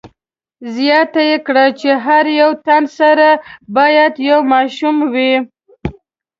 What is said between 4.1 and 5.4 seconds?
یو ماشوم وي.